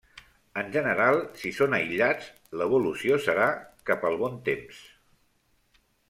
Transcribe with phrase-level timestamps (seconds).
[0.59, 2.29] En general, si són aïllats,
[2.61, 3.45] l’evolució serà
[3.89, 4.81] cap al bon temps.